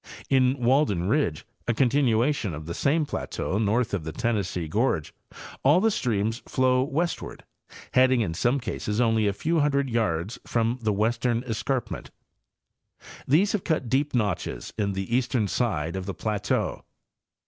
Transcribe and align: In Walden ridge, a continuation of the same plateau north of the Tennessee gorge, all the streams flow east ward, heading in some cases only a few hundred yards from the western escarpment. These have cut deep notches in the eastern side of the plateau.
In 0.31 0.57
Walden 0.57 1.07
ridge, 1.07 1.45
a 1.67 1.75
continuation 1.75 2.55
of 2.55 2.65
the 2.65 2.73
same 2.73 3.05
plateau 3.05 3.59
north 3.59 3.93
of 3.93 4.03
the 4.03 4.11
Tennessee 4.11 4.67
gorge, 4.67 5.13
all 5.61 5.79
the 5.79 5.91
streams 5.91 6.41
flow 6.47 6.87
east 7.03 7.21
ward, 7.21 7.43
heading 7.93 8.21
in 8.21 8.33
some 8.33 8.59
cases 8.59 8.99
only 8.99 9.27
a 9.27 9.31
few 9.31 9.59
hundred 9.59 9.91
yards 9.91 10.39
from 10.47 10.79
the 10.81 10.91
western 10.91 11.43
escarpment. 11.43 12.09
These 13.27 13.51
have 13.51 13.63
cut 13.63 13.89
deep 13.89 14.15
notches 14.15 14.73
in 14.75 14.93
the 14.93 15.15
eastern 15.15 15.47
side 15.47 15.95
of 15.95 16.07
the 16.07 16.15
plateau. 16.15 16.83